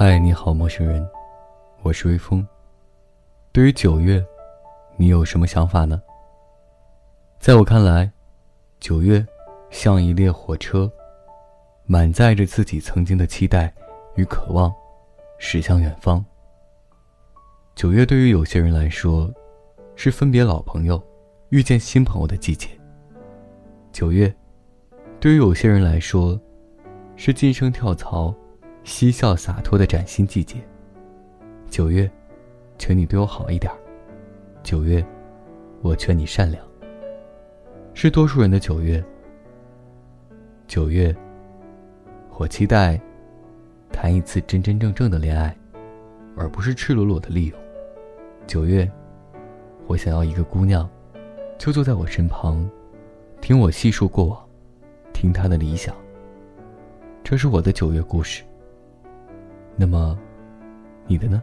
[0.00, 1.04] 嗨，你好，陌生人，
[1.82, 2.46] 我是微风。
[3.50, 4.24] 对于九月，
[4.96, 6.00] 你有什么想法呢？
[7.40, 8.08] 在我看来，
[8.78, 9.26] 九月
[9.70, 10.88] 像一列火车，
[11.84, 13.74] 满载着自己曾经的期待
[14.14, 14.72] 与渴望，
[15.36, 16.24] 驶向远方。
[17.74, 19.28] 九月对于有些人来说，
[19.96, 21.02] 是分别老朋友、
[21.48, 22.68] 遇见新朋友的季节。
[23.90, 24.32] 九月，
[25.18, 26.40] 对于有些人来说，
[27.16, 28.32] 是晋升跳槽。
[28.88, 30.56] 嬉笑洒脱的崭新季节。
[31.68, 32.10] 九月，
[32.78, 33.70] 求你对我好一点。
[34.62, 35.04] 九月，
[35.82, 36.64] 我劝你善良。
[37.92, 39.04] 是多数人的九月。
[40.66, 41.14] 九月，
[42.38, 42.98] 我期待
[43.92, 45.54] 谈一次真真正正的恋爱，
[46.34, 47.60] 而不是赤裸裸的利用。
[48.46, 48.90] 九月，
[49.86, 50.88] 我想要一个姑娘，
[51.58, 52.66] 就坐在我身旁，
[53.42, 54.48] 听我细述过往，
[55.12, 55.94] 听她的理想。
[57.22, 58.42] 这是我的九月故事。
[59.80, 60.18] 那么，
[61.06, 61.40] 你的呢？